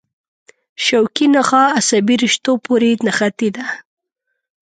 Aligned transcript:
شوکي 0.85 1.25
نخاع 1.35 1.67
عصبي 1.77 2.15
رشتو 2.23 2.51
پورې 2.65 2.89
نښتې 3.05 3.49
ده. 3.55 3.65